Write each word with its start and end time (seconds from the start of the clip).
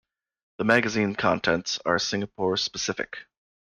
The 0.57 0.63
magazine 0.63 1.13
contents 1.13 1.77
are 1.85 1.99
Singapore-specific. 1.99 3.19